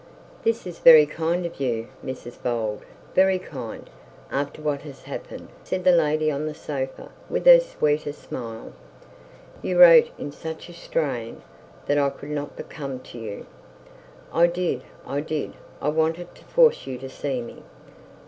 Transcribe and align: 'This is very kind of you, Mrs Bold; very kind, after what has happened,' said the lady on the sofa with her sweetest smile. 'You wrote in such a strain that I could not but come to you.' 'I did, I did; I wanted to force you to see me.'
'This 0.43 0.65
is 0.65 0.79
very 0.79 1.05
kind 1.05 1.45
of 1.45 1.59
you, 1.59 1.87
Mrs 2.03 2.41
Bold; 2.41 2.85
very 3.13 3.37
kind, 3.37 3.87
after 4.31 4.59
what 4.59 4.81
has 4.81 5.03
happened,' 5.03 5.49
said 5.63 5.83
the 5.83 5.91
lady 5.91 6.31
on 6.31 6.47
the 6.47 6.55
sofa 6.55 7.11
with 7.29 7.45
her 7.45 7.59
sweetest 7.59 8.19
smile. 8.23 8.73
'You 9.61 9.79
wrote 9.79 10.09
in 10.17 10.31
such 10.31 10.69
a 10.69 10.73
strain 10.73 11.43
that 11.85 11.99
I 11.99 12.09
could 12.09 12.31
not 12.31 12.55
but 12.57 12.67
come 12.67 12.99
to 13.01 13.19
you.' 13.19 13.45
'I 14.33 14.47
did, 14.47 14.83
I 15.05 15.19
did; 15.19 15.53
I 15.79 15.89
wanted 15.89 16.33
to 16.33 16.45
force 16.45 16.87
you 16.87 16.97
to 16.97 17.07
see 17.07 17.39
me.' 17.39 17.61